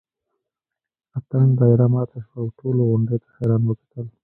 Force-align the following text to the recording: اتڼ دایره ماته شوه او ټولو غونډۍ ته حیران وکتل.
اتڼ 1.17 1.41
دایره 1.57 1.87
ماته 1.93 2.17
شوه 2.25 2.39
او 2.43 2.53
ټولو 2.59 2.81
غونډۍ 2.89 3.17
ته 3.23 3.29
حیران 3.35 3.63
وکتل. 3.65 4.05